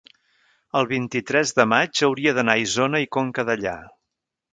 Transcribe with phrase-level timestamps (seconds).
[0.79, 3.75] el vint-i-tres de maig hauria d'anar a Isona i Conca Dellà.